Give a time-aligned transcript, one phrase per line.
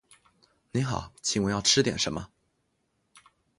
[0.71, 2.29] 您好，请问要吃点什么？